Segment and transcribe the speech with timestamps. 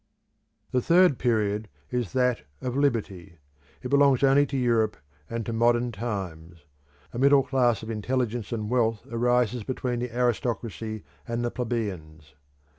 [0.71, 3.37] The third period is that of Liberty:
[3.83, 4.97] it belongs only to Europe
[5.29, 6.65] and to modern times.
[7.13, 12.33] A middle class of intelligence and wealth arises between the aristocracy and the plebeians.